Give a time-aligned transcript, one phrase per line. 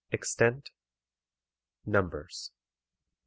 [0.11, 0.71] Extent.
[1.85, 2.49] Numbers.